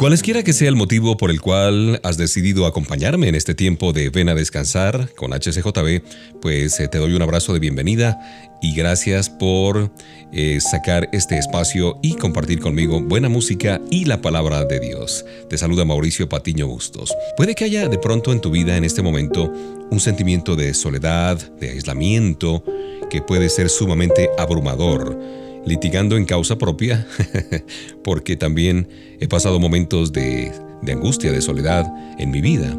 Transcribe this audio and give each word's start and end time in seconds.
Cualesquiera 0.00 0.42
que 0.42 0.54
sea 0.54 0.70
el 0.70 0.76
motivo 0.76 1.18
por 1.18 1.30
el 1.30 1.42
cual 1.42 2.00
has 2.02 2.16
decidido 2.16 2.64
acompañarme 2.64 3.28
en 3.28 3.34
este 3.34 3.54
tiempo 3.54 3.92
de 3.92 4.08
Ven 4.08 4.30
a 4.30 4.34
Descansar 4.34 5.10
con 5.14 5.34
HCJB, 5.34 6.40
pues 6.40 6.80
eh, 6.80 6.88
te 6.88 6.96
doy 6.96 7.12
un 7.12 7.20
abrazo 7.20 7.52
de 7.52 7.58
bienvenida 7.58 8.18
y 8.62 8.74
gracias 8.74 9.28
por 9.28 9.92
eh, 10.32 10.58
sacar 10.62 11.10
este 11.12 11.36
espacio 11.36 11.98
y 12.02 12.14
compartir 12.14 12.60
conmigo 12.60 13.02
buena 13.02 13.28
música 13.28 13.78
y 13.90 14.06
la 14.06 14.22
palabra 14.22 14.64
de 14.64 14.80
Dios. 14.80 15.26
Te 15.50 15.58
saluda 15.58 15.84
Mauricio 15.84 16.30
Patiño 16.30 16.66
Bustos. 16.66 17.14
Puede 17.36 17.54
que 17.54 17.64
haya 17.64 17.86
de 17.86 17.98
pronto 17.98 18.32
en 18.32 18.40
tu 18.40 18.50
vida 18.50 18.78
en 18.78 18.84
este 18.84 19.02
momento 19.02 19.52
un 19.90 20.00
sentimiento 20.00 20.56
de 20.56 20.72
soledad, 20.72 21.36
de 21.58 21.72
aislamiento, 21.72 22.64
que 23.10 23.20
puede 23.20 23.50
ser 23.50 23.68
sumamente 23.68 24.30
abrumador 24.38 25.40
litigando 25.64 26.16
en 26.16 26.24
causa 26.24 26.58
propia, 26.58 27.06
porque 28.04 28.36
también 28.36 28.88
he 29.20 29.28
pasado 29.28 29.58
momentos 29.60 30.12
de, 30.12 30.52
angustia, 30.90 31.32
de 31.32 31.42
soledad 31.42 31.86
en 32.18 32.30
mi 32.30 32.40
vida. 32.40 32.76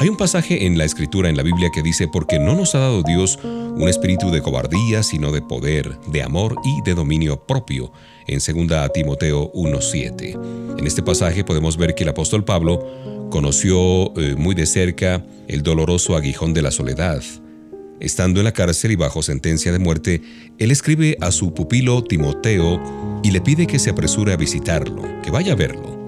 Hay 0.00 0.08
un 0.08 0.16
pasaje 0.16 0.66
en 0.66 0.78
la 0.78 0.84
escritura, 0.84 1.28
en 1.28 1.36
la 1.36 1.42
Biblia, 1.42 1.70
que 1.74 1.82
dice, 1.82 2.06
porque 2.06 2.38
no 2.38 2.54
nos 2.54 2.76
ha 2.76 2.78
dado 2.78 3.02
Dios 3.02 3.38
un 3.42 3.88
espíritu 3.88 4.30
de 4.30 4.40
cobardía, 4.40 5.02
sino 5.02 5.32
de 5.32 5.42
poder, 5.42 5.98
de 6.12 6.22
amor 6.22 6.54
y 6.64 6.82
de 6.82 6.94
dominio 6.94 7.44
propio, 7.46 7.92
en 8.28 8.38
2 8.38 8.92
Timoteo 8.92 9.52
1.7. 9.52 10.78
En 10.78 10.86
este 10.86 11.02
pasaje 11.02 11.42
podemos 11.42 11.76
ver 11.76 11.96
que 11.96 12.04
el 12.04 12.10
apóstol 12.10 12.44
Pablo 12.44 13.28
conoció 13.30 14.16
eh, 14.16 14.36
muy 14.36 14.54
de 14.54 14.66
cerca 14.66 15.24
el 15.48 15.62
doloroso 15.62 16.14
aguijón 16.14 16.54
de 16.54 16.62
la 16.62 16.70
soledad, 16.70 17.22
Estando 18.00 18.40
en 18.40 18.44
la 18.44 18.52
cárcel 18.52 18.92
y 18.92 18.96
bajo 18.96 19.22
sentencia 19.22 19.72
de 19.72 19.78
muerte, 19.78 20.22
él 20.58 20.70
escribe 20.70 21.16
a 21.20 21.32
su 21.32 21.52
pupilo 21.52 22.04
Timoteo 22.04 22.80
y 23.24 23.32
le 23.32 23.40
pide 23.40 23.66
que 23.66 23.80
se 23.80 23.90
apresure 23.90 24.32
a 24.32 24.36
visitarlo, 24.36 25.02
que 25.22 25.30
vaya 25.30 25.52
a 25.52 25.56
verlo. 25.56 25.98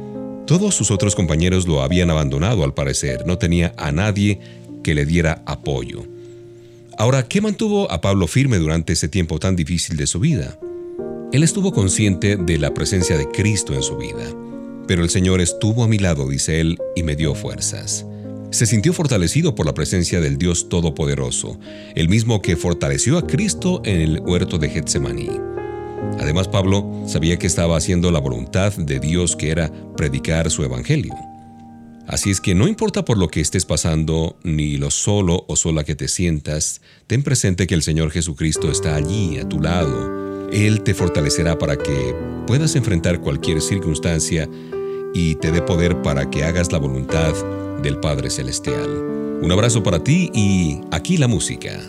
Todos 0.47 0.75
sus 0.75 0.91
otros 0.91 1.17
compañeros 1.17 1.67
lo 1.67 1.83
habían 1.83 2.11
abandonado 2.11 2.63
al 2.63 2.75
parecer, 2.75 3.27
no 3.27 3.39
tenía 3.39 3.75
a 3.77 3.91
nadie 3.91 4.41
que 4.85 4.95
le 4.95 5.05
diera 5.05 5.43
apoyo. 5.47 6.05
Ahora, 6.97 7.27
¿qué 7.27 7.41
mantuvo 7.41 7.91
a 7.91 8.01
Pablo 8.01 8.27
firme 8.27 8.59
durante 8.59 8.93
ese 8.93 9.09
tiempo 9.09 9.39
tan 9.39 9.57
difícil 9.57 9.97
de 9.97 10.07
su 10.07 10.21
vida? 10.21 10.59
Él 11.33 11.43
estuvo 11.43 11.73
consciente 11.73 12.37
de 12.37 12.59
la 12.59 12.73
presencia 12.73 13.17
de 13.17 13.29
Cristo 13.29 13.75
en 13.75 13.83
su 13.83 13.97
vida, 13.97 14.25
pero 14.87 15.03
el 15.03 15.11
Señor 15.11 15.41
estuvo 15.41 15.85
a 15.85 15.89
mi 15.89 15.99
lado, 15.99 16.29
dice 16.29 16.61
él, 16.61 16.79
y 16.95 17.03
me 17.03 17.17
dio 17.17 17.35
fuerzas 17.35 18.05
se 18.51 18.67
sintió 18.67 18.93
fortalecido 18.93 19.55
por 19.55 19.67
la 19.67 19.75
presencia 19.75 20.21
del 20.21 20.37
Dios 20.37 20.69
Todopoderoso, 20.69 21.59
el 21.95 22.09
mismo 22.09 22.43
que 22.43 22.57
fortaleció 22.57 23.17
a 23.17 23.27
Cristo 23.27 23.81
en 23.85 24.01
el 24.01 24.21
huerto 24.21 24.59
de 24.59 24.69
Getsemaní. 24.69 25.31
Además, 26.19 26.49
Pablo 26.49 27.05
sabía 27.07 27.39
que 27.39 27.47
estaba 27.47 27.77
haciendo 27.77 28.11
la 28.11 28.21
voluntad 28.21 28.73
de 28.73 28.99
Dios 28.99 29.37
que 29.37 29.51
era 29.51 29.71
predicar 29.97 30.51
su 30.51 30.65
evangelio. 30.65 31.15
Así 32.09 32.31
es 32.31 32.41
que 32.41 32.57
no 32.57 32.67
importa 32.67 33.05
por 33.05 33.19
lo 33.19 33.29
que 33.29 33.41
estés 33.41 33.65
pasando, 33.65 34.37
ni 34.43 34.77
lo 34.77 34.91
solo 34.91 35.45
o 35.47 35.55
sola 35.55 35.85
que 35.85 35.95
te 35.95 36.09
sientas, 36.09 36.81
ten 37.07 37.23
presente 37.23 37.69
que 37.69 37.75
el 37.75 37.83
Señor 37.83 38.11
Jesucristo 38.11 38.71
está 38.71 38.97
allí 38.97 39.39
a 39.39 39.49
tu 39.49 39.61
lado. 39.61 40.51
Él 40.53 40.83
te 40.83 40.95
fortalecerá 40.95 41.57
para 41.57 41.77
que 41.77 42.17
puedas 42.49 42.75
enfrentar 42.75 43.21
cualquier 43.21 43.63
circunstancia 43.63 44.49
y 45.15 45.37
te 45.37 45.53
dé 45.53 45.63
poder 45.63 46.03
para 46.03 46.29
que 46.31 46.43
hagas 46.43 46.73
la 46.73 46.79
voluntad 46.79 47.33
del 47.83 47.99
Padre 47.99 48.31
Celestial. 48.31 48.91
Un 49.43 49.51
abrazo 49.53 49.83
para 49.83 50.03
ti 50.03 50.31
y 50.35 50.81
aquí 50.91 51.17
la 51.17 51.29
música. 51.29 51.81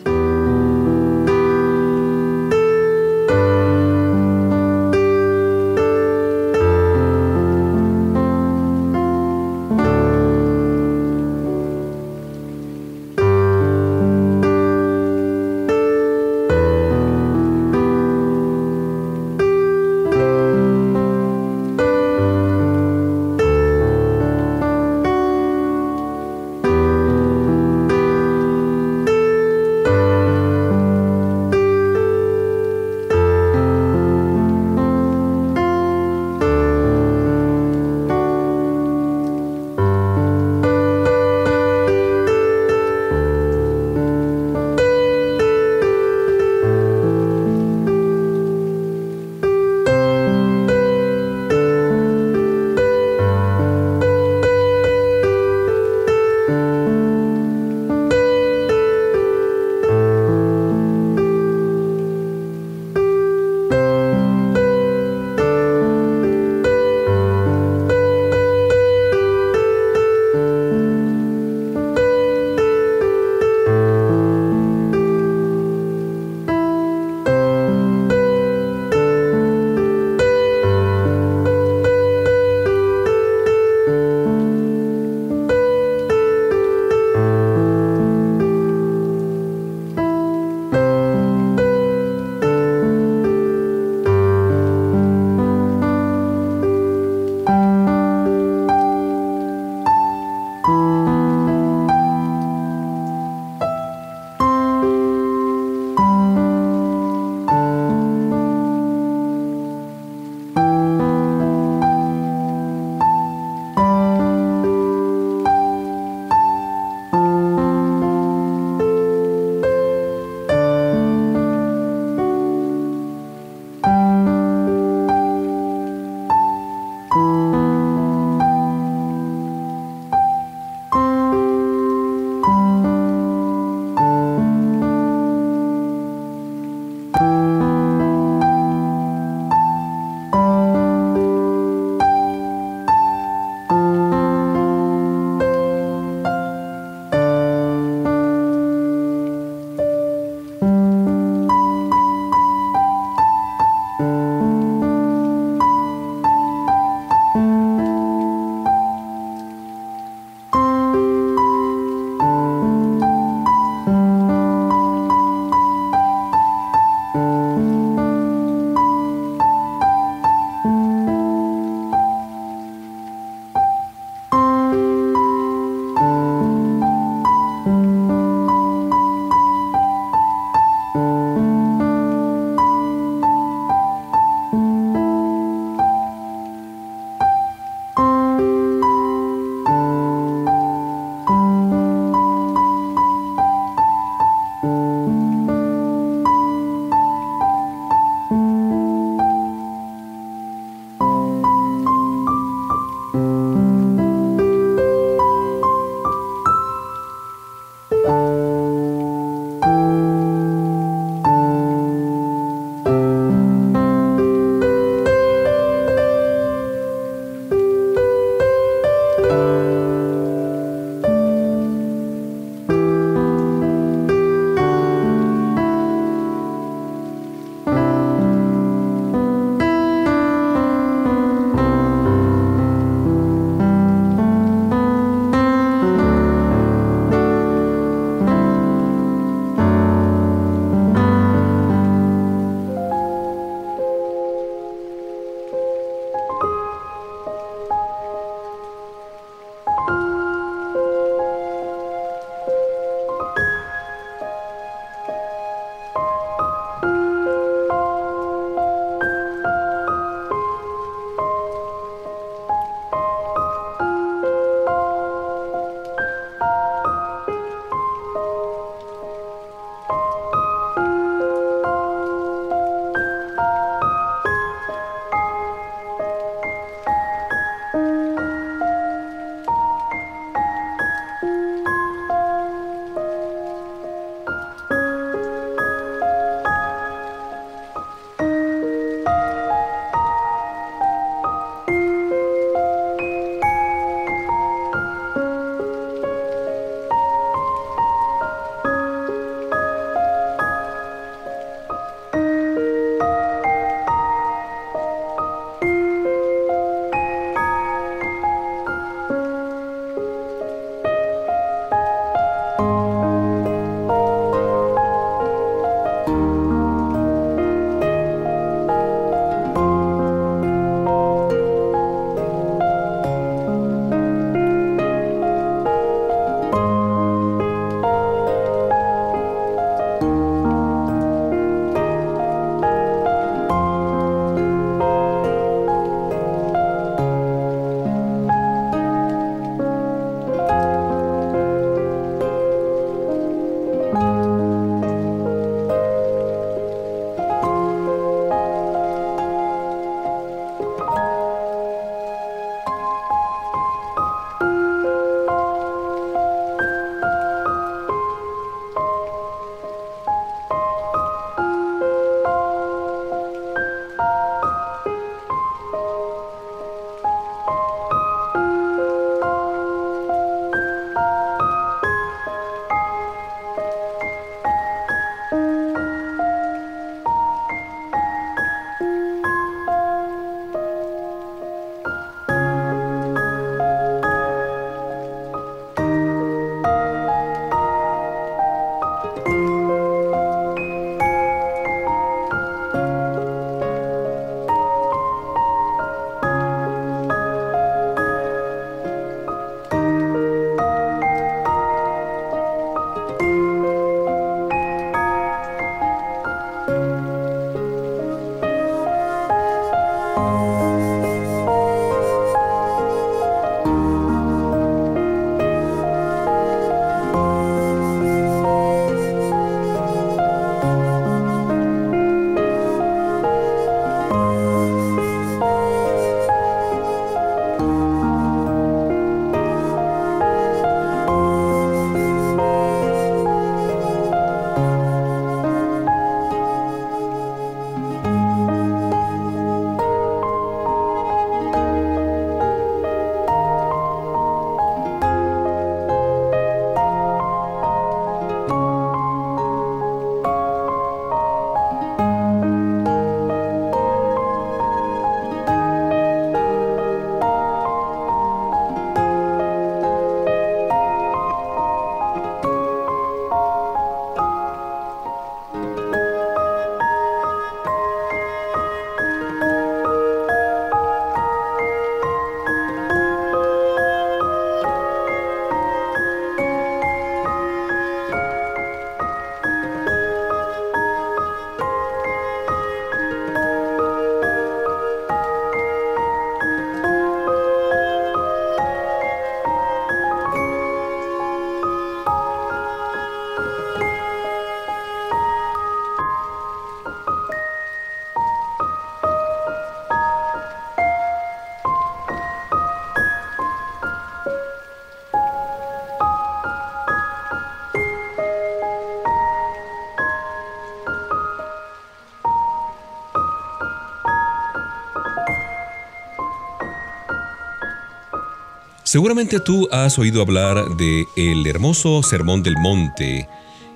Seguramente 518.92 519.40
tú 519.40 519.70
has 519.72 519.98
oído 519.98 520.22
hablar 520.22 520.76
de 520.76 521.06
el 521.16 521.48
hermoso 521.48 522.04
Sermón 522.04 522.44
del 522.44 522.58
Monte 522.58 523.26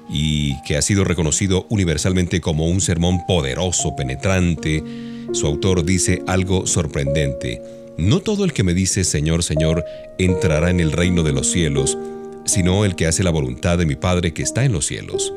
y 0.09 0.61
que 0.63 0.75
ha 0.75 0.81
sido 0.81 1.05
reconocido 1.05 1.65
universalmente 1.69 2.41
como 2.41 2.67
un 2.67 2.81
sermón 2.81 3.25
poderoso, 3.25 3.95
penetrante. 3.95 4.83
Su 5.31 5.47
autor 5.47 5.85
dice 5.85 6.21
algo 6.27 6.67
sorprendente. 6.67 7.61
No 7.97 8.19
todo 8.19 8.43
el 8.43 8.51
que 8.51 8.63
me 8.65 8.73
dice 8.73 9.05
Señor, 9.05 9.43
Señor 9.43 9.85
entrará 10.17 10.69
en 10.69 10.81
el 10.81 10.91
reino 10.91 11.23
de 11.23 11.31
los 11.31 11.49
cielos, 11.49 11.97
sino 12.43 12.83
el 12.83 12.97
que 12.97 13.07
hace 13.07 13.23
la 13.23 13.31
voluntad 13.31 13.77
de 13.77 13.85
mi 13.85 13.95
Padre 13.95 14.33
que 14.33 14.43
está 14.43 14.65
en 14.65 14.73
los 14.73 14.85
cielos. 14.85 15.33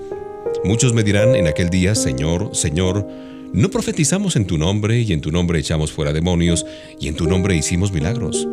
Muchos 0.64 0.92
me 0.92 1.04
dirán 1.04 1.36
en 1.36 1.46
aquel 1.46 1.70
día, 1.70 1.94
Señor, 1.94 2.50
Señor, 2.52 3.06
no 3.52 3.70
profetizamos 3.70 4.34
en 4.34 4.48
tu 4.48 4.58
nombre 4.58 4.98
y 5.02 5.12
en 5.12 5.20
tu 5.20 5.30
nombre 5.30 5.60
echamos 5.60 5.92
fuera 5.92 6.12
demonios 6.12 6.66
y 6.98 7.06
en 7.06 7.14
tu 7.14 7.28
nombre 7.28 7.54
hicimos 7.54 7.92
milagros. 7.92 8.44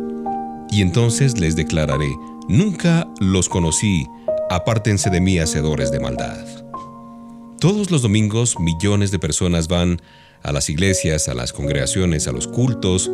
Y 0.76 0.82
entonces 0.82 1.40
les 1.40 1.56
declararé, 1.56 2.18
nunca 2.48 3.08
los 3.18 3.48
conocí, 3.48 4.06
apártense 4.50 5.08
de 5.08 5.22
mí, 5.22 5.38
hacedores 5.38 5.90
de 5.90 6.00
maldad. 6.00 6.46
Todos 7.58 7.90
los 7.90 8.02
domingos 8.02 8.60
millones 8.60 9.10
de 9.10 9.18
personas 9.18 9.68
van 9.68 10.02
a 10.42 10.52
las 10.52 10.68
iglesias, 10.68 11.28
a 11.28 11.34
las 11.34 11.54
congregaciones, 11.54 12.28
a 12.28 12.32
los 12.32 12.46
cultos 12.46 13.10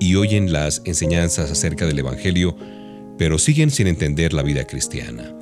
y 0.00 0.16
oyen 0.16 0.52
las 0.52 0.82
enseñanzas 0.86 1.52
acerca 1.52 1.86
del 1.86 2.00
Evangelio, 2.00 2.56
pero 3.16 3.38
siguen 3.38 3.70
sin 3.70 3.86
entender 3.86 4.32
la 4.32 4.42
vida 4.42 4.66
cristiana. 4.66 5.32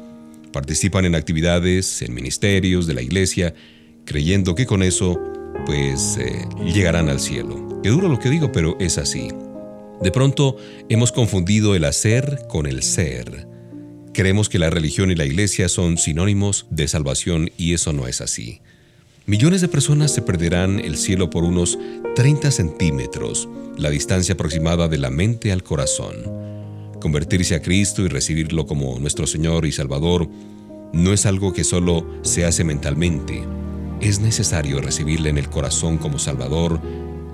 Participan 0.53 1.07
en 1.07 1.15
actividades, 1.15 2.03
en 2.03 2.13
ministerios 2.13 2.87
de 2.87 2.93
la 2.93 3.01
iglesia, 3.01 3.55
creyendo 4.05 4.55
que 4.55 4.67
con 4.67 4.83
eso, 4.83 5.19
pues, 5.65 6.19
eh, 6.19 6.47
llegarán 6.67 7.09
al 7.09 7.19
cielo. 7.19 7.81
Qué 7.83 7.89
duro 7.89 8.09
lo 8.09 8.19
que 8.19 8.29
digo, 8.29 8.53
pero 8.53 8.77
es 8.79 8.99
así. 8.99 9.31
De 10.03 10.11
pronto 10.11 10.57
hemos 10.89 11.13
confundido 11.13 11.77
el 11.77 11.85
hacer 11.85 12.41
con 12.49 12.67
el 12.67 12.83
ser. 12.83 13.47
Creemos 14.13 14.49
que 14.49 14.59
la 14.59 14.69
religión 14.69 15.13
y 15.13 15.15
la 15.15 15.25
iglesia 15.25 15.69
son 15.69 15.97
sinónimos 15.97 16.67
de 16.71 16.89
salvación 16.89 17.51
y 17.57 17.73
eso 17.73 17.93
no 17.93 18.09
es 18.09 18.21
así. 18.21 18.61
Millones 19.27 19.61
de 19.61 19.69
personas 19.69 20.13
se 20.13 20.21
perderán 20.21 20.81
el 20.81 20.97
cielo 20.97 21.31
por 21.31 21.45
unos 21.45 21.79
30 22.17 22.51
centímetros, 22.51 23.49
la 23.79 23.91
distancia 23.91 24.35
aproximada 24.35 24.89
de 24.89 24.99
la 24.99 25.11
mente 25.11 25.53
al 25.53 25.63
corazón. 25.63 26.17
Convertirse 27.01 27.55
a 27.55 27.63
Cristo 27.63 28.03
y 28.03 28.09
recibirlo 28.09 28.67
como 28.67 28.99
nuestro 28.99 29.29
Señor 29.29 29.67
y 29.67 29.73
Salvador 29.73 30.29
no 30.93 31.13
es 31.13 31.27
algo 31.27 31.53
que 31.53 31.63
solo 31.63 32.05
se 32.23 32.45
hace 32.45 32.65
mentalmente. 32.65 33.45
Es 34.01 34.19
necesario 34.19 34.81
recibirle 34.81 35.31
en 35.31 35.39
el 35.39 35.49
corazón 35.49 35.97
como 35.97 36.19
Salvador 36.19 36.81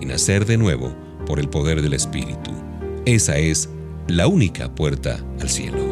y 0.00 0.04
nacer 0.04 0.44
de 0.44 0.58
nuevo 0.58 1.07
por 1.28 1.38
el 1.38 1.48
poder 1.50 1.82
del 1.82 1.92
Espíritu. 1.92 2.50
Esa 3.04 3.36
es 3.36 3.68
la 4.08 4.26
única 4.26 4.74
puerta 4.74 5.22
al 5.38 5.50
cielo. 5.50 5.87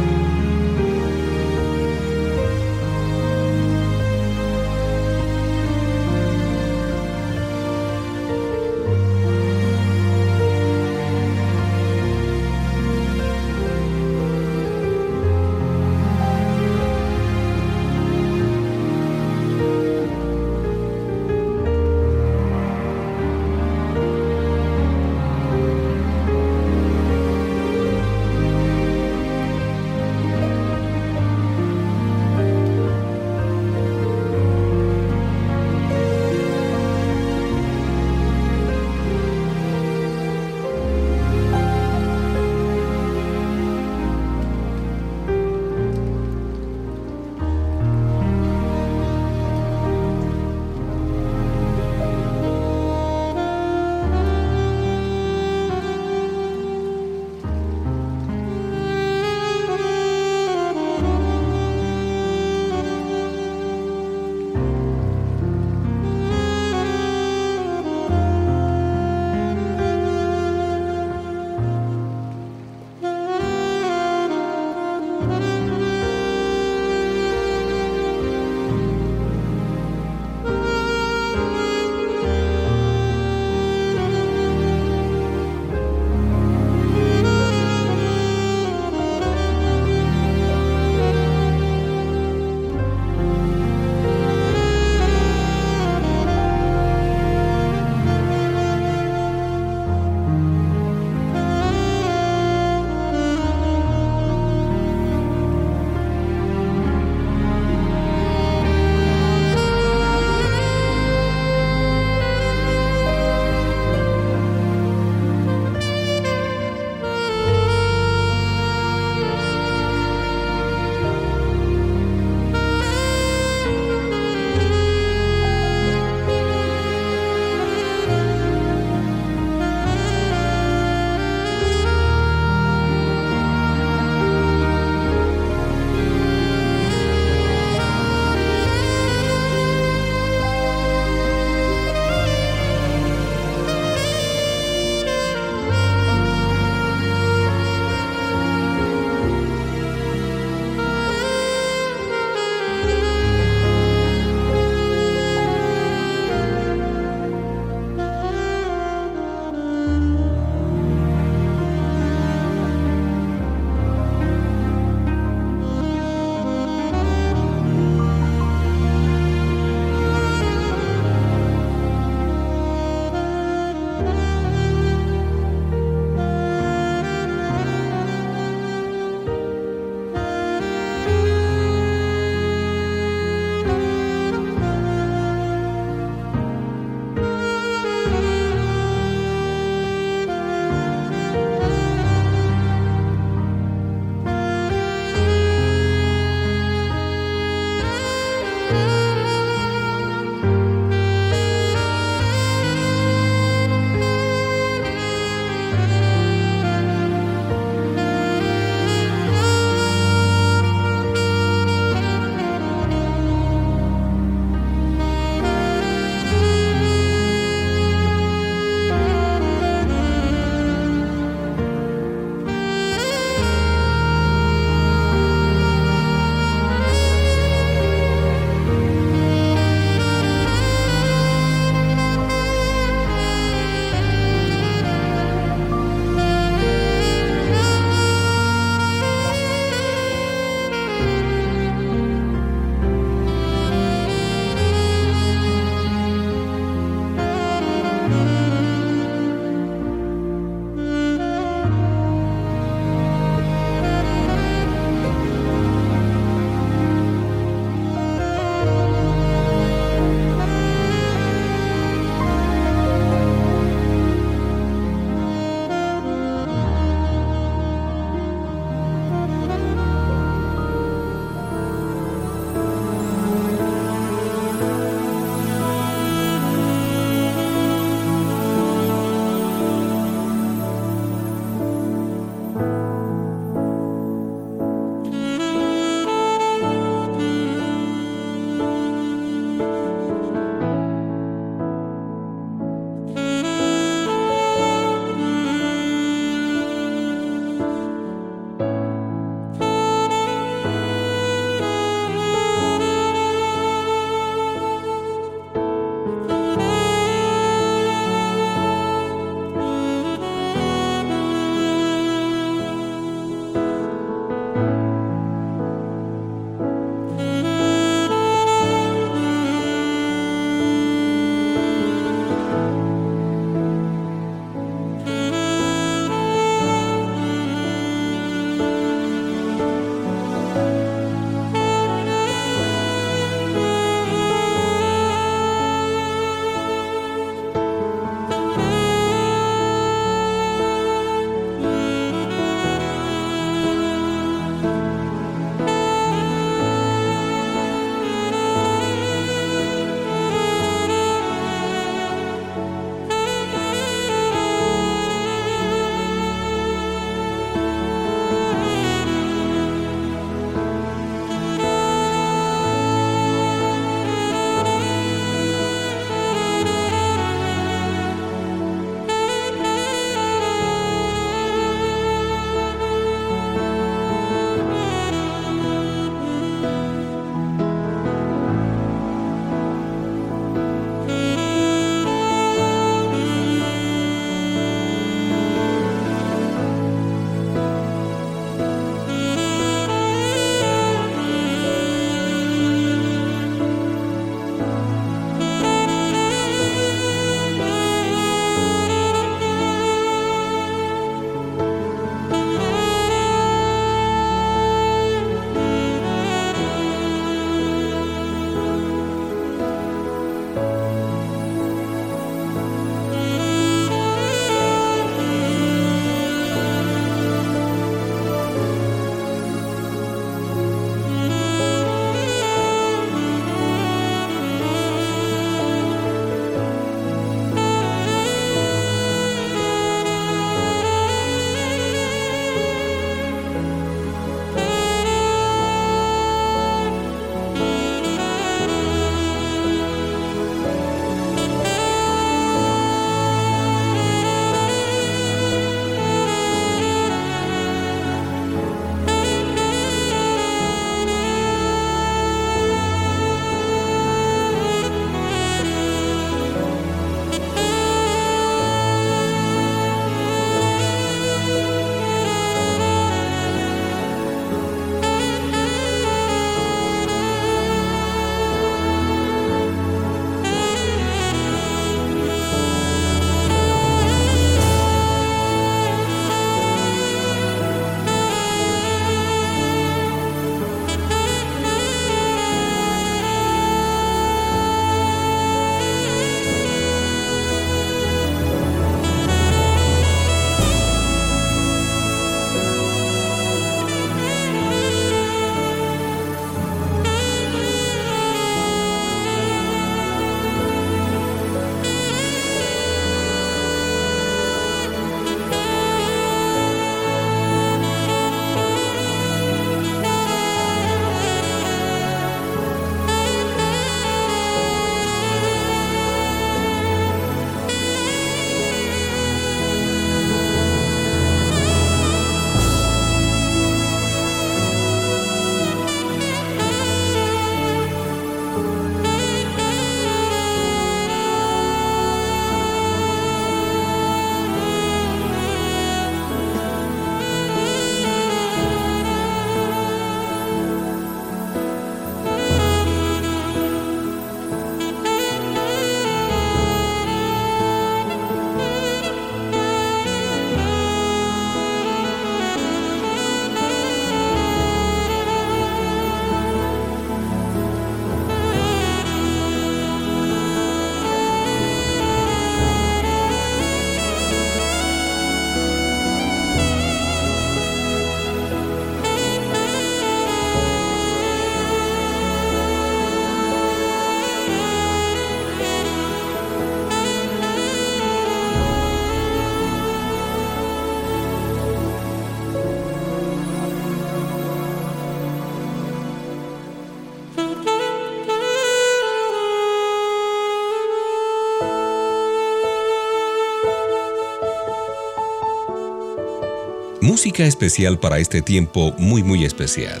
Música 597.02 597.44
especial 597.44 597.98
para 597.98 598.20
este 598.20 598.42
tiempo 598.42 598.94
muy 598.96 599.24
muy 599.24 599.44
especial. 599.44 600.00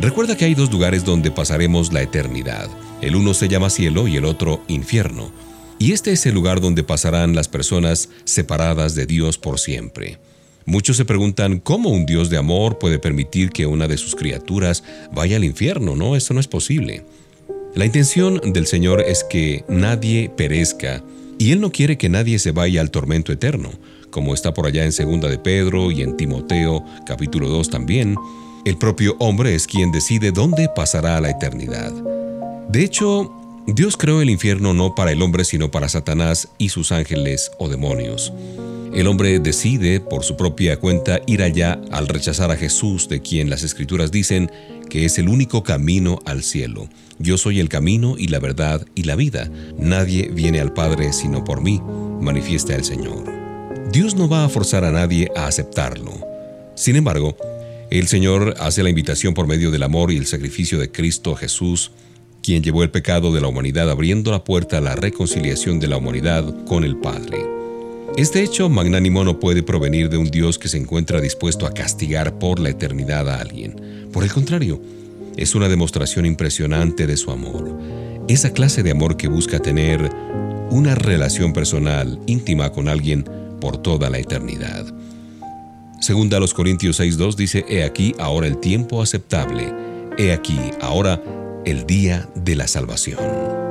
Recuerda 0.00 0.36
que 0.36 0.44
hay 0.44 0.56
dos 0.56 0.72
lugares 0.72 1.04
donde 1.04 1.30
pasaremos 1.30 1.92
la 1.92 2.02
eternidad. 2.02 2.68
El 3.00 3.14
uno 3.14 3.32
se 3.32 3.46
llama 3.46 3.70
cielo 3.70 4.08
y 4.08 4.16
el 4.16 4.24
otro 4.24 4.60
infierno. 4.66 5.30
Y 5.78 5.92
este 5.92 6.10
es 6.10 6.26
el 6.26 6.34
lugar 6.34 6.60
donde 6.60 6.82
pasarán 6.82 7.36
las 7.36 7.46
personas 7.46 8.08
separadas 8.24 8.96
de 8.96 9.06
Dios 9.06 9.38
por 9.38 9.60
siempre. 9.60 10.18
Muchos 10.64 10.96
se 10.96 11.04
preguntan 11.04 11.60
cómo 11.60 11.90
un 11.90 12.06
Dios 12.06 12.28
de 12.28 12.38
amor 12.38 12.80
puede 12.80 12.98
permitir 12.98 13.50
que 13.50 13.66
una 13.66 13.86
de 13.86 13.96
sus 13.96 14.16
criaturas 14.16 14.82
vaya 15.14 15.36
al 15.36 15.44
infierno. 15.44 15.94
No, 15.94 16.16
eso 16.16 16.34
no 16.34 16.40
es 16.40 16.48
posible. 16.48 17.04
La 17.76 17.84
intención 17.84 18.40
del 18.52 18.66
Señor 18.66 19.00
es 19.00 19.22
que 19.22 19.64
nadie 19.68 20.28
perezca, 20.36 21.04
y 21.38 21.52
Él 21.52 21.60
no 21.60 21.70
quiere 21.70 21.96
que 21.96 22.08
nadie 22.08 22.40
se 22.40 22.50
vaya 22.50 22.80
al 22.80 22.90
tormento 22.90 23.30
eterno 23.30 23.70
como 24.16 24.32
está 24.32 24.54
por 24.54 24.66
allá 24.66 24.82
en 24.82 24.92
Segunda 24.92 25.28
de 25.28 25.36
Pedro 25.36 25.90
y 25.90 26.00
en 26.00 26.16
Timoteo 26.16 26.82
capítulo 27.04 27.50
2 27.50 27.68
también, 27.68 28.16
el 28.64 28.78
propio 28.78 29.14
hombre 29.18 29.54
es 29.54 29.66
quien 29.66 29.92
decide 29.92 30.32
dónde 30.32 30.70
pasará 30.74 31.20
la 31.20 31.28
eternidad. 31.28 31.92
De 32.70 32.82
hecho, 32.82 33.30
Dios 33.66 33.98
creó 33.98 34.22
el 34.22 34.30
infierno 34.30 34.72
no 34.72 34.94
para 34.94 35.12
el 35.12 35.20
hombre, 35.20 35.44
sino 35.44 35.70
para 35.70 35.90
Satanás 35.90 36.48
y 36.56 36.70
sus 36.70 36.92
ángeles 36.92 37.50
o 37.58 37.68
demonios. 37.68 38.32
El 38.94 39.06
hombre 39.06 39.38
decide 39.38 40.00
por 40.00 40.24
su 40.24 40.34
propia 40.34 40.78
cuenta 40.78 41.20
ir 41.26 41.42
allá 41.42 41.78
al 41.90 42.08
rechazar 42.08 42.50
a 42.50 42.56
Jesús, 42.56 43.10
de 43.10 43.20
quien 43.20 43.50
las 43.50 43.64
escrituras 43.64 44.10
dicen 44.10 44.50
que 44.88 45.04
es 45.04 45.18
el 45.18 45.28
único 45.28 45.62
camino 45.62 46.20
al 46.24 46.42
cielo. 46.42 46.88
Yo 47.18 47.36
soy 47.36 47.60
el 47.60 47.68
camino 47.68 48.14
y 48.16 48.28
la 48.28 48.38
verdad 48.38 48.86
y 48.94 49.02
la 49.02 49.14
vida. 49.14 49.50
Nadie 49.76 50.30
viene 50.32 50.58
al 50.60 50.72
Padre 50.72 51.12
sino 51.12 51.44
por 51.44 51.60
mí, 51.60 51.82
manifiesta 52.18 52.74
el 52.74 52.82
Señor. 52.82 53.45
Dios 53.96 54.14
no 54.14 54.28
va 54.28 54.44
a 54.44 54.50
forzar 54.50 54.84
a 54.84 54.92
nadie 54.92 55.30
a 55.34 55.46
aceptarlo. 55.46 56.12
Sin 56.74 56.96
embargo, 56.96 57.34
el 57.90 58.08
Señor 58.08 58.54
hace 58.58 58.82
la 58.82 58.90
invitación 58.90 59.32
por 59.32 59.46
medio 59.46 59.70
del 59.70 59.82
amor 59.82 60.12
y 60.12 60.18
el 60.18 60.26
sacrificio 60.26 60.78
de 60.78 60.92
Cristo 60.92 61.34
Jesús, 61.34 61.92
quien 62.42 62.62
llevó 62.62 62.82
el 62.82 62.90
pecado 62.90 63.32
de 63.32 63.40
la 63.40 63.48
humanidad 63.48 63.90
abriendo 63.90 64.30
la 64.32 64.44
puerta 64.44 64.76
a 64.76 64.80
la 64.82 64.96
reconciliación 64.96 65.80
de 65.80 65.88
la 65.88 65.96
humanidad 65.96 66.44
con 66.66 66.84
el 66.84 66.96
Padre. 66.98 67.38
Este 68.18 68.42
hecho 68.42 68.68
magnánimo 68.68 69.24
no 69.24 69.40
puede 69.40 69.62
provenir 69.62 70.10
de 70.10 70.18
un 70.18 70.30
Dios 70.30 70.58
que 70.58 70.68
se 70.68 70.76
encuentra 70.76 71.22
dispuesto 71.22 71.66
a 71.66 71.72
castigar 71.72 72.38
por 72.38 72.60
la 72.60 72.68
eternidad 72.68 73.26
a 73.30 73.40
alguien. 73.40 74.10
Por 74.12 74.24
el 74.24 74.30
contrario, 74.30 74.78
es 75.38 75.54
una 75.54 75.70
demostración 75.70 76.26
impresionante 76.26 77.06
de 77.06 77.16
su 77.16 77.30
amor. 77.30 77.74
Esa 78.28 78.52
clase 78.52 78.82
de 78.82 78.90
amor 78.90 79.16
que 79.16 79.28
busca 79.28 79.58
tener 79.58 80.10
una 80.68 80.94
relación 80.94 81.54
personal 81.54 82.20
íntima 82.26 82.72
con 82.72 82.88
alguien 82.88 83.24
la 84.10 84.18
eternidad. 84.18 84.86
Segunda 86.00 86.36
a 86.36 86.40
los 86.40 86.54
Corintios 86.54 87.00
6.2 87.00 87.34
dice, 87.34 87.64
He 87.68 87.84
aquí 87.84 88.14
ahora 88.18 88.46
el 88.46 88.58
tiempo 88.58 89.02
aceptable, 89.02 89.72
he 90.18 90.32
aquí 90.32 90.58
ahora 90.80 91.20
el 91.64 91.86
día 91.86 92.28
de 92.34 92.54
la 92.54 92.68
salvación. 92.68 93.65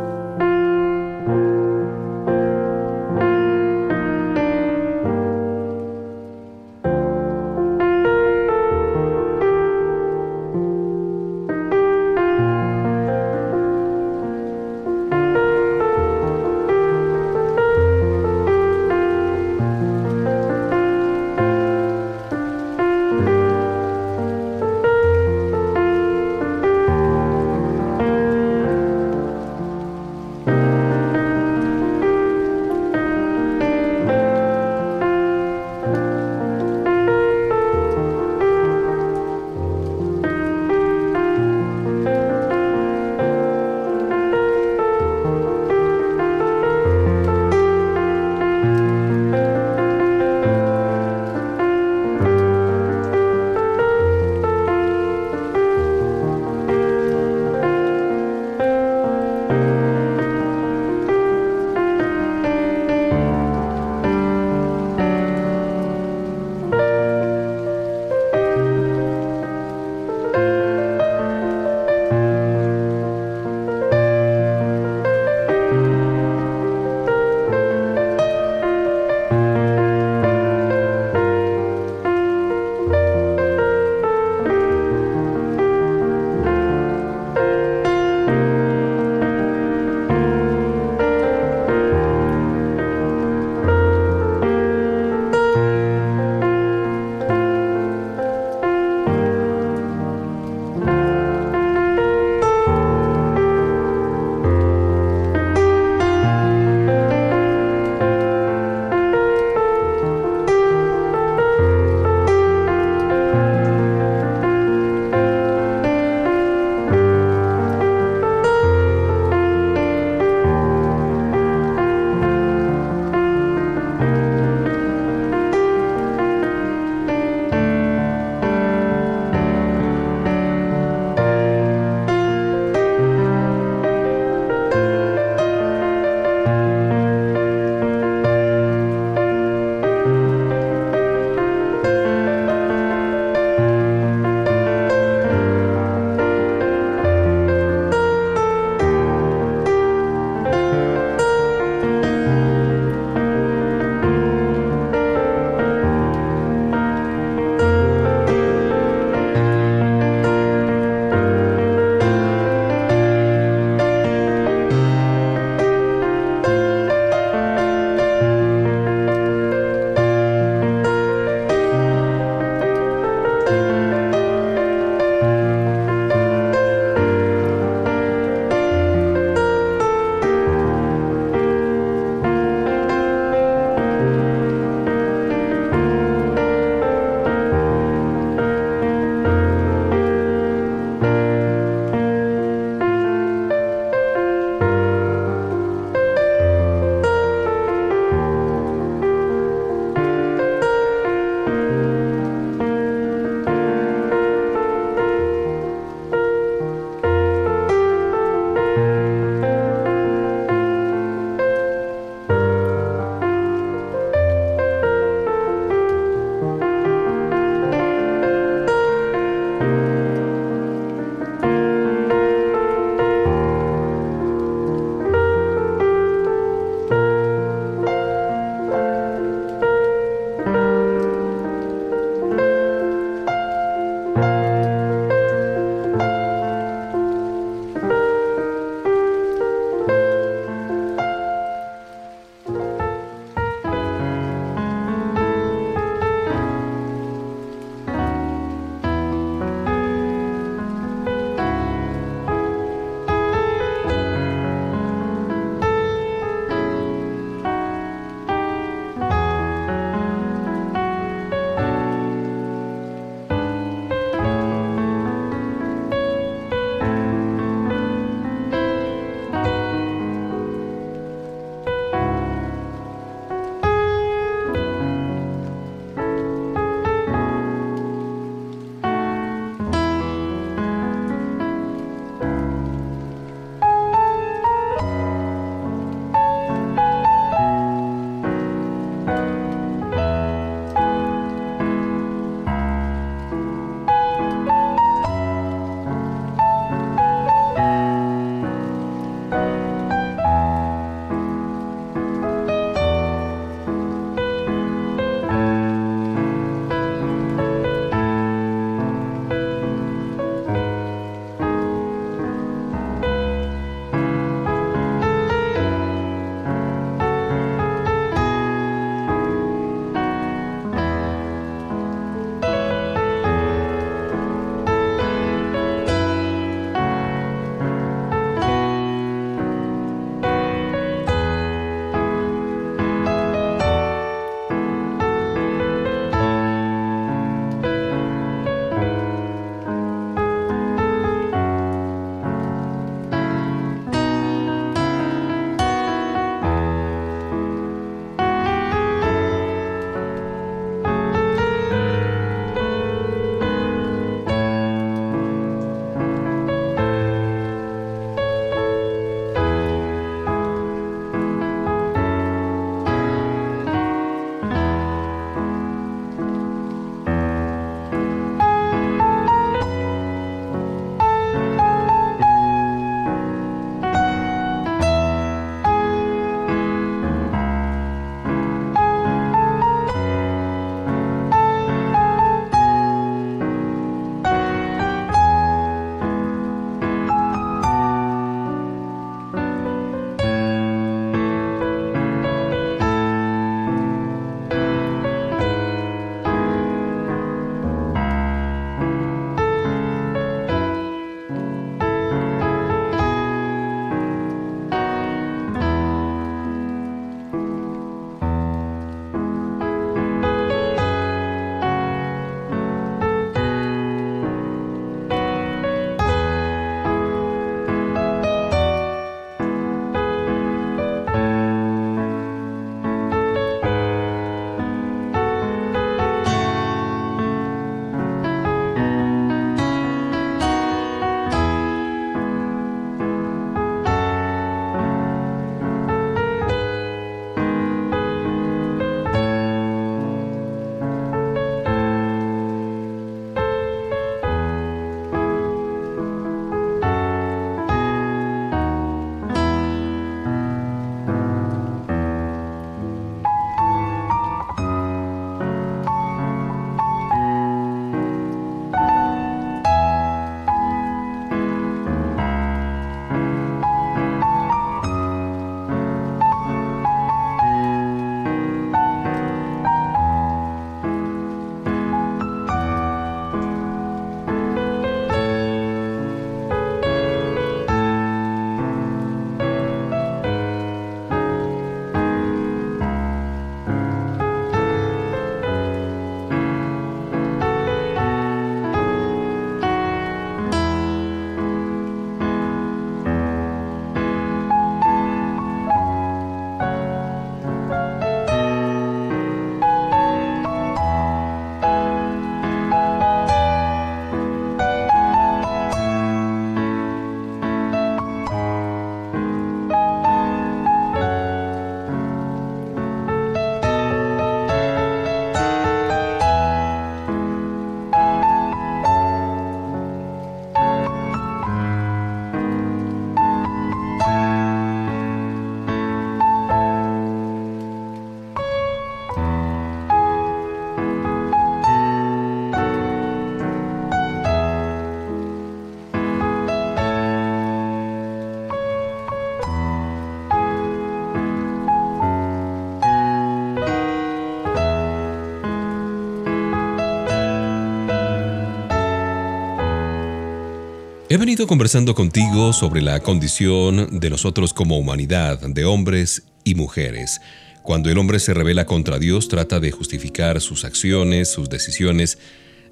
He 551.15 551.17
venido 551.17 551.47
conversando 551.47 551.95
contigo 551.95 552.51
sobre 552.51 552.81
la 552.81 552.99
condición 552.99 554.01
de 554.01 554.09
nosotros 554.09 554.53
como 554.53 554.77
humanidad, 554.77 555.39
de 555.39 555.63
hombres 555.63 556.23
y 556.43 556.55
mujeres. 556.55 557.21
Cuando 557.63 557.89
el 557.89 557.97
hombre 557.97 558.19
se 558.19 558.33
revela 558.33 558.65
contra 558.65 558.99
Dios, 558.99 559.29
trata 559.29 559.61
de 559.61 559.71
justificar 559.71 560.41
sus 560.41 560.65
acciones, 560.65 561.31
sus 561.31 561.47
decisiones, 561.47 562.17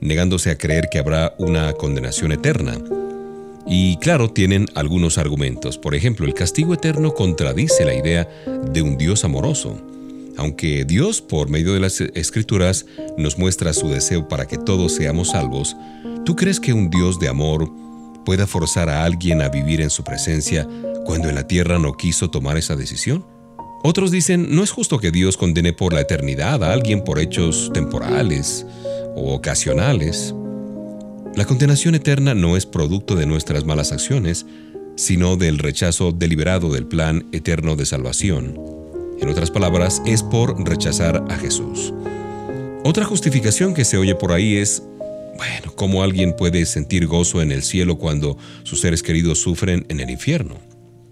negándose 0.02 0.52
a 0.52 0.58
creer 0.58 0.90
que 0.92 1.00
habrá 1.00 1.36
una 1.38 1.72
condenación 1.72 2.34
eterna. 2.34 2.78
Y 3.66 3.96
claro, 4.00 4.30
tienen 4.30 4.66
algunos 4.76 5.18
argumentos. 5.18 5.78
Por 5.78 5.96
ejemplo, 5.96 6.26
el 6.26 6.34
castigo 6.34 6.74
eterno 6.74 7.14
contradice 7.14 7.86
la 7.86 7.94
idea 7.94 8.28
de 8.74 8.82
un 8.82 8.98
Dios 8.98 9.24
amoroso. 9.24 9.82
Aunque 10.36 10.84
Dios, 10.84 11.22
por 11.22 11.48
medio 11.48 11.74
de 11.74 11.80
las 11.80 12.02
escrituras, 12.02 12.88
nos 13.18 13.38
muestra 13.38 13.72
su 13.72 13.88
deseo 13.88 14.28
para 14.28 14.48
que 14.48 14.58
todos 14.58 14.96
seamos 14.96 15.30
salvos, 15.30 15.78
¿tú 16.26 16.36
crees 16.36 16.60
que 16.60 16.74
un 16.74 16.90
Dios 16.90 17.22
de 17.22 17.30
amor 17.30 17.83
pueda 18.24 18.48
forzar 18.48 18.90
a 18.90 19.04
alguien 19.04 19.42
a 19.42 19.50
vivir 19.50 19.82
en 19.82 19.90
su 19.90 20.04
presencia 20.04 20.68
cuando 21.06 21.30
en 21.30 21.36
la 21.36 21.48
tierra 21.48 21.80
no 21.80 21.94
quiso 21.94 22.30
tomar 22.30 22.58
esa 22.58 22.76
decisión? 22.76 23.26
Otros 23.84 24.12
dicen, 24.12 24.56
no 24.56 24.64
es 24.64 24.72
justo 24.72 24.98
que 24.98 25.12
Dios 25.12 25.36
condene 25.36 25.74
por 25.74 25.94
la 25.94 26.02
eternidad 26.02 26.64
a 26.64 26.72
alguien 26.72 27.04
por 27.04 27.20
hechos 27.20 27.70
temporales 27.74 28.66
o 29.16 29.34
ocasionales. 29.34 30.34
La 31.36 31.46
condenación 31.46 31.96
eterna 31.96 32.34
no 32.34 32.56
es 32.56 32.66
producto 32.66 33.16
de 33.16 33.26
nuestras 33.26 33.66
malas 33.66 33.92
acciones, 33.92 34.46
sino 34.96 35.36
del 35.36 35.60
rechazo 35.60 36.12
deliberado 36.12 36.72
del 36.72 36.86
plan 36.86 37.28
eterno 37.32 37.76
de 37.76 37.86
salvación. 37.86 38.58
En 39.20 39.30
otras 39.30 39.52
palabras, 39.52 40.02
es 40.06 40.24
por 40.24 40.58
rechazar 40.68 41.26
a 41.30 41.36
Jesús. 41.38 41.94
Otra 42.86 43.06
justificación 43.06 43.74
que 43.74 43.86
se 43.86 43.98
oye 43.98 44.16
por 44.16 44.32
ahí 44.32 44.58
es, 44.58 44.84
bueno, 45.38 45.74
¿cómo 45.76 46.04
alguien 46.04 46.36
puede 46.36 46.66
sentir 46.66 47.08
gozo 47.08 47.42
en 47.42 47.52
el 47.52 47.64
cielo 47.64 47.98
cuando 47.98 48.38
sus 48.64 48.82
seres 48.82 49.02
queridos 49.04 49.40
sufren 49.40 49.86
en 49.90 50.00
el 50.00 50.10
infierno? 50.10 50.58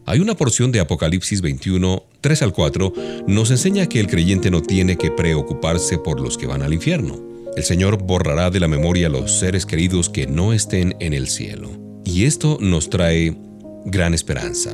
Hay 0.05 0.19
una 0.19 0.35
porción 0.35 0.71
de 0.71 0.79
Apocalipsis 0.79 1.41
21, 1.41 2.03
3 2.21 2.41
al 2.41 2.53
4, 2.53 2.93
nos 3.27 3.51
enseña 3.51 3.87
que 3.87 3.99
el 3.99 4.07
creyente 4.07 4.51
no 4.51 4.61
tiene 4.61 4.97
que 4.97 5.11
preocuparse 5.11 5.97
por 5.97 6.19
los 6.19 6.37
que 6.37 6.47
van 6.47 6.61
al 6.61 6.73
infierno. 6.73 7.21
El 7.55 7.63
Señor 7.63 8.01
borrará 8.01 8.49
de 8.49 8.59
la 8.59 8.67
memoria 8.67 9.09
los 9.09 9.39
seres 9.39 9.65
queridos 9.65 10.09
que 10.09 10.25
no 10.25 10.53
estén 10.53 10.95
en 10.99 11.13
el 11.13 11.27
cielo. 11.27 11.69
Y 12.05 12.25
esto 12.25 12.57
nos 12.59 12.89
trae 12.89 13.37
gran 13.85 14.13
esperanza. 14.13 14.71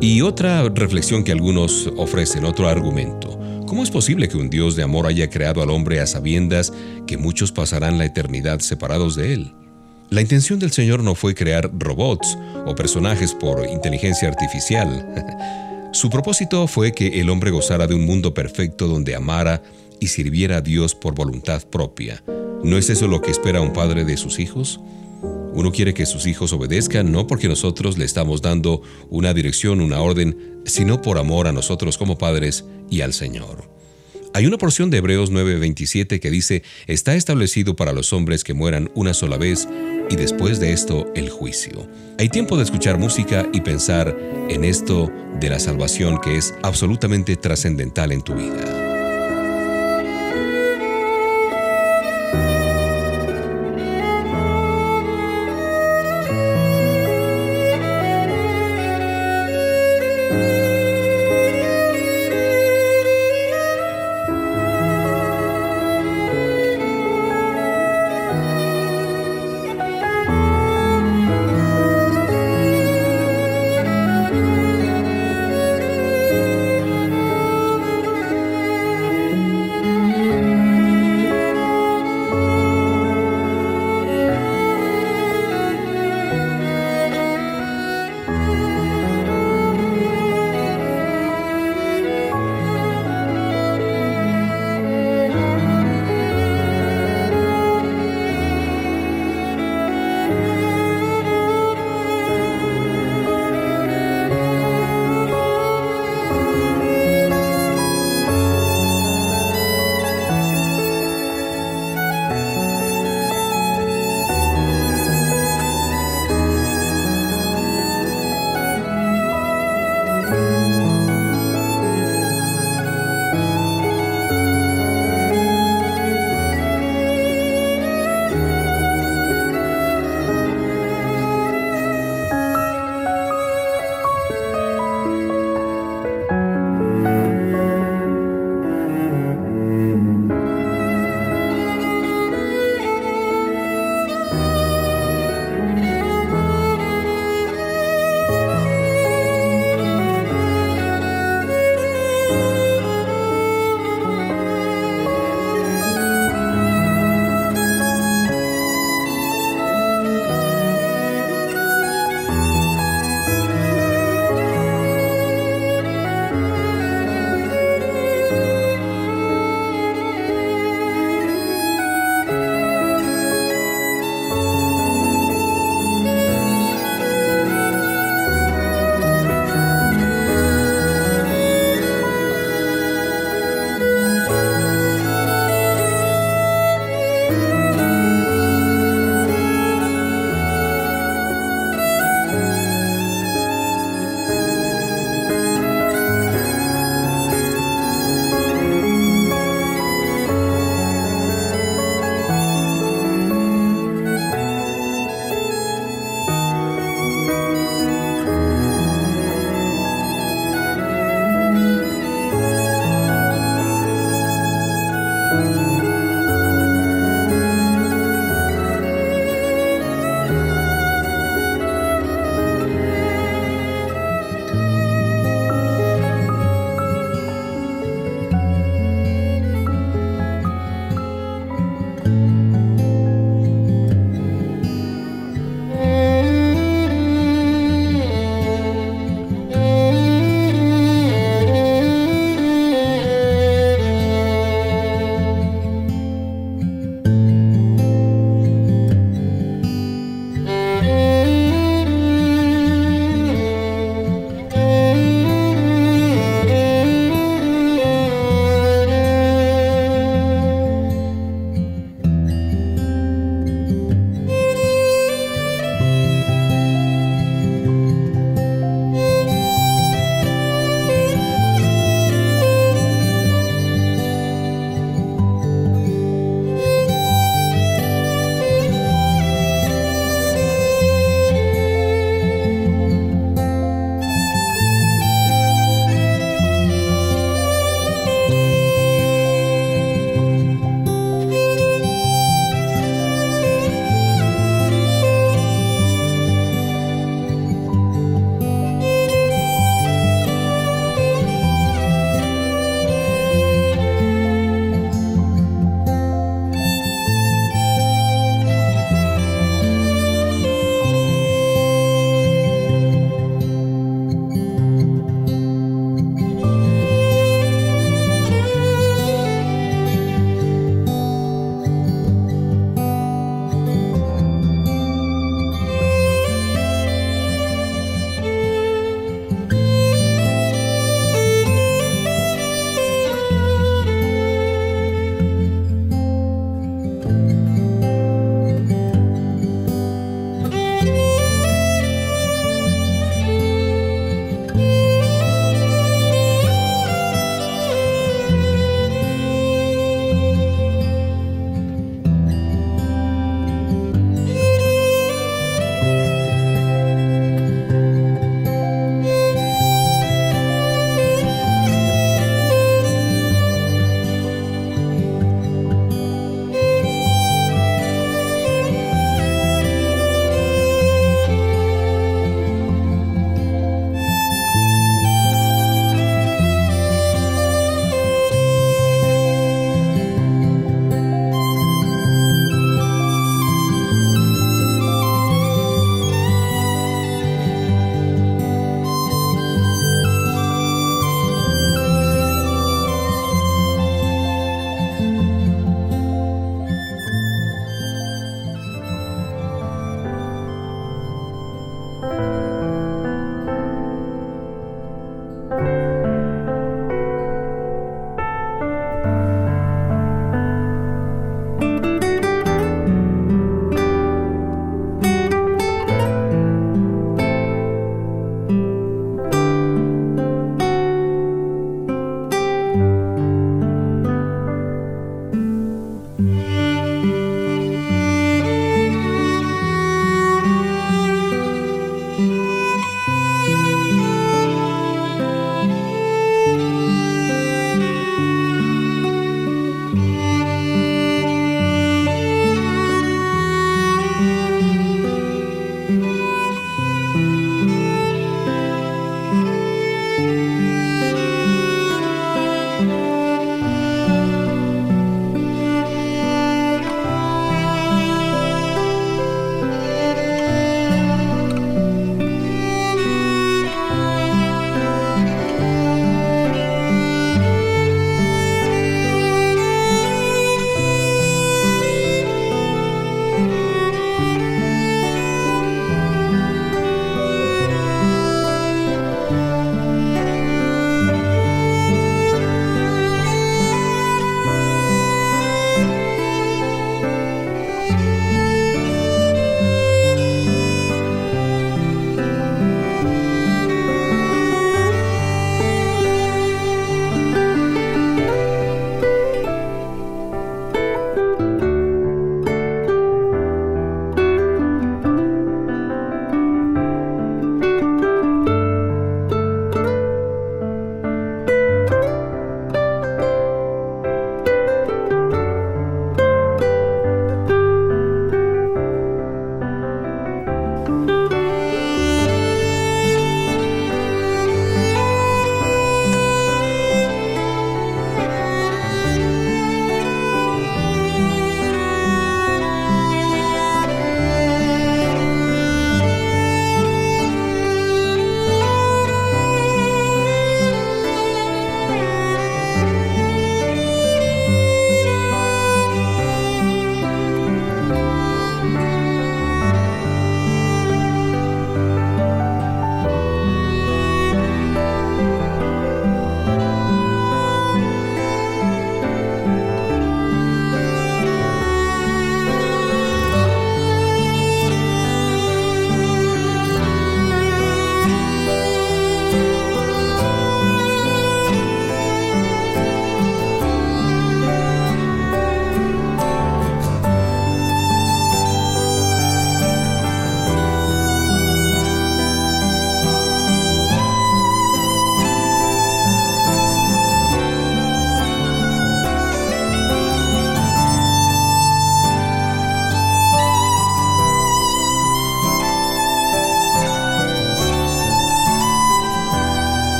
Y 0.00 0.20
otra 0.20 0.68
reflexión 0.68 1.24
que 1.24 1.32
algunos 1.32 1.90
ofrecen, 1.96 2.44
otro 2.44 2.68
argumento. 2.68 3.38
¿Cómo 3.66 3.82
es 3.82 3.90
posible 3.90 4.28
que 4.28 4.36
un 4.36 4.48
Dios 4.48 4.76
de 4.76 4.84
amor 4.84 5.06
haya 5.06 5.28
creado 5.28 5.60
al 5.60 5.70
hombre 5.70 6.00
a 6.00 6.06
sabiendas 6.06 6.72
que 7.06 7.16
muchos 7.16 7.50
pasarán 7.50 7.98
la 7.98 8.04
eternidad 8.04 8.60
separados 8.60 9.16
de 9.16 9.32
él? 9.32 9.52
La 10.08 10.20
intención 10.20 10.60
del 10.60 10.70
Señor 10.70 11.02
no 11.02 11.16
fue 11.16 11.34
crear 11.34 11.68
robots 11.76 12.38
o 12.64 12.76
personajes 12.76 13.34
por 13.34 13.68
inteligencia 13.68 14.28
artificial. 14.28 15.90
Su 15.92 16.10
propósito 16.10 16.68
fue 16.68 16.92
que 16.92 17.20
el 17.20 17.28
hombre 17.28 17.50
gozara 17.50 17.88
de 17.88 17.94
un 17.94 18.06
mundo 18.06 18.34
perfecto 18.34 18.86
donde 18.86 19.16
amara 19.16 19.62
y 19.98 20.06
sirviera 20.06 20.58
a 20.58 20.60
Dios 20.60 20.94
por 20.94 21.16
voluntad 21.16 21.62
propia. 21.68 22.22
¿No 22.62 22.78
es 22.78 22.88
eso 22.88 23.08
lo 23.08 23.20
que 23.20 23.32
espera 23.32 23.60
un 23.60 23.72
padre 23.72 24.04
de 24.04 24.16
sus 24.16 24.38
hijos? 24.38 24.80
Uno 25.56 25.72
quiere 25.72 25.94
que 25.94 26.04
sus 26.04 26.26
hijos 26.26 26.52
obedezcan 26.52 27.10
no 27.10 27.26
porque 27.26 27.48
nosotros 27.48 27.96
le 27.96 28.04
estamos 28.04 28.42
dando 28.42 28.82
una 29.08 29.32
dirección, 29.32 29.80
una 29.80 30.02
orden, 30.02 30.60
sino 30.66 31.00
por 31.00 31.16
amor 31.16 31.46
a 31.46 31.52
nosotros 31.52 31.96
como 31.96 32.18
padres 32.18 32.66
y 32.90 33.00
al 33.00 33.14
Señor. 33.14 33.70
Hay 34.34 34.44
una 34.44 34.58
porción 34.58 34.90
de 34.90 34.98
Hebreos 34.98 35.32
9:27 35.32 36.20
que 36.20 36.30
dice, 36.30 36.62
está 36.86 37.14
establecido 37.14 37.74
para 37.74 37.94
los 37.94 38.12
hombres 38.12 38.44
que 38.44 38.52
mueran 38.52 38.90
una 38.94 39.14
sola 39.14 39.38
vez 39.38 39.66
y 40.10 40.16
después 40.16 40.60
de 40.60 40.74
esto 40.74 41.10
el 41.14 41.30
juicio. 41.30 41.88
Hay 42.18 42.28
tiempo 42.28 42.58
de 42.58 42.64
escuchar 42.64 42.98
música 42.98 43.48
y 43.54 43.62
pensar 43.62 44.14
en 44.50 44.62
esto 44.62 45.10
de 45.40 45.48
la 45.48 45.58
salvación 45.58 46.20
que 46.20 46.36
es 46.36 46.52
absolutamente 46.62 47.34
trascendental 47.36 48.12
en 48.12 48.20
tu 48.20 48.34
vida. 48.34 48.85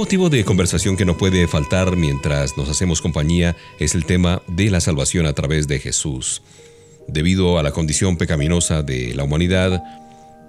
Motivo 0.00 0.30
de 0.30 0.46
conversación 0.46 0.96
que 0.96 1.04
no 1.04 1.18
puede 1.18 1.46
faltar 1.46 1.94
mientras 1.94 2.56
nos 2.56 2.70
hacemos 2.70 3.02
compañía 3.02 3.54
es 3.78 3.94
el 3.94 4.06
tema 4.06 4.40
de 4.46 4.70
la 4.70 4.80
salvación 4.80 5.26
a 5.26 5.34
través 5.34 5.68
de 5.68 5.78
Jesús. 5.78 6.40
Debido 7.06 7.58
a 7.58 7.62
la 7.62 7.72
condición 7.72 8.16
pecaminosa 8.16 8.82
de 8.82 9.12
la 9.14 9.24
humanidad, 9.24 9.82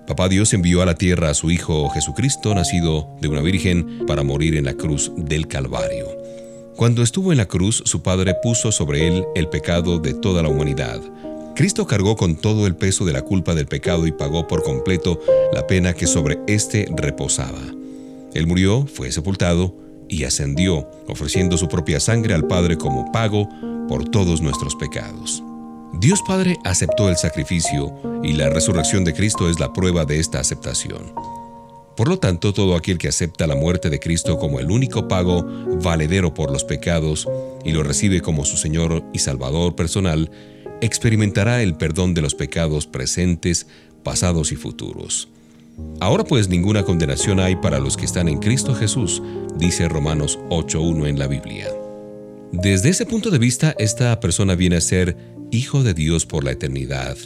Papá 0.08 0.30
Dios 0.30 0.54
envió 0.54 0.82
a 0.82 0.86
la 0.86 0.96
tierra 0.96 1.30
a 1.30 1.34
su 1.34 1.52
Hijo 1.52 1.90
Jesucristo, 1.90 2.56
nacido 2.56 3.10
de 3.20 3.28
una 3.28 3.42
virgen, 3.42 4.06
para 4.08 4.24
morir 4.24 4.56
en 4.56 4.64
la 4.64 4.76
cruz 4.76 5.12
del 5.18 5.50
Calvario. 5.50 6.08
Cuando 6.78 7.04
estuvo 7.04 7.34
en 7.34 7.38
la 7.38 7.50
cruz, 7.50 7.84
su 7.86 8.02
Padre 8.02 8.36
puso 8.42 8.72
sobre 8.72 9.06
él 9.10 9.26
el 9.36 9.50
pecado 9.50 10.00
de 10.00 10.14
toda 10.14 10.42
la 10.44 10.48
humanidad. 10.48 11.02
Cristo 11.58 11.86
cargó 11.86 12.16
con 12.16 12.38
todo 12.38 12.68
el 12.68 12.78
peso 12.78 13.04
de 13.04 13.12
la 13.12 13.24
culpa 13.24 13.54
del 13.54 13.68
pecado 13.68 14.08
y 14.08 14.14
pagó 14.14 14.48
por 14.48 14.64
completo 14.64 15.20
la 15.52 15.68
pena 15.68 15.94
que 15.94 16.08
sobre 16.08 16.40
éste 16.48 16.88
reposaba. 16.96 17.81
Él 18.34 18.48
murió, 18.48 18.86
fue 18.86 19.12
sepultado 19.12 19.76
y 20.08 20.24
ascendió, 20.26 20.90
ofreciendo 21.08 21.58
su 21.58 21.68
propia 21.68 22.00
sangre 22.00 22.34
al 22.34 22.48
Padre 22.48 22.78
como 22.78 23.12
pago 23.12 23.48
por 23.88 24.10
todos 24.10 24.42
nuestros 24.42 24.76
pecados. 24.76 25.44
Dios 25.94 26.22
Padre 26.26 26.58
aceptó 26.64 27.10
el 27.10 27.18
sacrificio 27.18 27.94
y 28.24 28.34
la 28.34 28.50
resurrección 28.50 29.04
de 29.04 29.14
Cristo 29.14 29.50
es 29.50 29.60
la 29.60 29.74
prueba 29.74 30.06
de 30.06 30.20
esta 30.20 30.40
aceptación. 30.40 31.14
Por 31.96 32.08
lo 32.08 32.18
tanto, 32.18 32.54
todo 32.54 32.76
aquel 32.76 32.98
que 32.98 33.10
acepta 33.10 33.48
la 33.48 33.56
muerte 33.56 33.90
de 33.90 34.00
Cristo 34.00 34.40
como 34.40 34.60
el 34.60 34.72
único 34.72 35.08
pago 35.08 35.46
valedero 35.84 36.34
por 36.34 36.50
los 36.50 36.64
pecados 36.64 37.28
y 37.66 37.72
lo 37.72 37.84
recibe 37.84 38.22
como 38.22 38.46
su 38.46 38.58
Señor 38.58 39.04
y 39.14 39.20
Salvador 39.20 39.76
personal, 39.76 40.32
experimentará 40.82 41.62
el 41.62 41.76
perdón 41.76 42.14
de 42.14 42.22
los 42.22 42.34
pecados 42.34 42.88
presentes, 42.88 43.68
pasados 44.04 44.52
y 44.52 44.56
futuros. 44.56 45.28
Ahora 46.00 46.24
pues 46.24 46.50
ninguna 46.50 46.84
condenación 46.84 47.40
hay 47.40 47.56
para 47.56 47.80
los 47.80 47.98
que 47.98 48.06
están 48.06 48.28
en 48.28 48.40
Cristo 48.40 48.74
Jesús, 48.74 49.22
dice 49.58 49.88
Romanos 49.88 50.40
8.1 50.50 51.08
en 51.08 51.20
la 51.20 51.28
Biblia. 51.28 51.68
Desde 52.52 52.90
ese 52.90 53.06
punto 53.06 53.30
de 53.30 53.38
vista, 53.38 53.76
esta 53.78 54.20
persona 54.20 54.56
viene 54.56 54.76
a 54.76 54.82
ser 54.82 55.16
hijo 55.52 55.84
de 55.84 55.94
Dios 55.94 56.26
por 56.26 56.44
la 56.44 56.52
eternidad, 56.52 57.18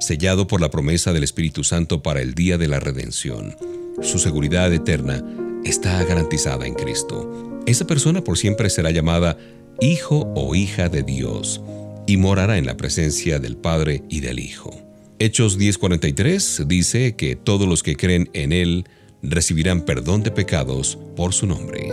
sellado 0.00 0.46
por 0.46 0.60
la 0.60 0.70
promesa 0.70 1.12
del 1.12 1.22
Espíritu 1.22 1.62
Santo 1.62 2.02
para 2.02 2.20
el 2.20 2.34
día 2.34 2.58
de 2.58 2.68
la 2.68 2.80
redención. 2.80 3.54
Su 4.00 4.18
seguridad 4.18 4.72
eterna 4.72 5.22
está 5.64 6.02
garantizada 6.04 6.66
en 6.66 6.74
Cristo. 6.74 7.62
Esa 7.66 7.86
persona 7.86 8.24
por 8.24 8.38
siempre 8.38 8.70
será 8.70 8.90
llamada 8.90 9.36
hijo 9.80 10.32
o 10.34 10.54
hija 10.54 10.88
de 10.88 11.02
Dios 11.02 11.60
y 12.06 12.16
morará 12.16 12.58
en 12.58 12.66
la 12.66 12.76
presencia 12.76 13.38
del 13.38 13.56
Padre 13.56 14.02
y 14.08 14.20
del 14.20 14.40
Hijo. 14.40 14.91
Hechos 15.18 15.58
10:43 15.58 16.66
dice 16.66 17.14
que 17.16 17.36
todos 17.36 17.68
los 17.68 17.82
que 17.82 17.96
creen 17.96 18.28
en 18.32 18.52
Él 18.52 18.84
recibirán 19.22 19.82
perdón 19.82 20.22
de 20.22 20.30
pecados 20.30 20.98
por 21.16 21.32
su 21.32 21.46
nombre. 21.46 21.92